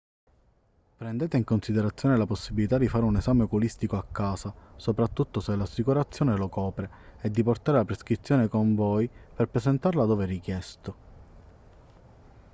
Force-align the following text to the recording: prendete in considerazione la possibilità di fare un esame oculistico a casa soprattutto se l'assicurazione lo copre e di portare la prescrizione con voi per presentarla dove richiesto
prendete 0.97 1.37
in 1.37 1.43
considerazione 1.43 2.17
la 2.17 2.25
possibilità 2.25 2.79
di 2.79 2.87
fare 2.87 3.03
un 3.05 3.17
esame 3.17 3.43
oculistico 3.43 3.97
a 3.97 4.03
casa 4.11 4.51
soprattutto 4.75 5.39
se 5.39 5.55
l'assicurazione 5.55 6.35
lo 6.37 6.49
copre 6.49 6.89
e 7.21 7.29
di 7.29 7.43
portare 7.43 7.77
la 7.77 7.85
prescrizione 7.85 8.47
con 8.47 8.73
voi 8.73 9.07
per 9.07 9.47
presentarla 9.47 10.05
dove 10.05 10.25
richiesto 10.25 10.95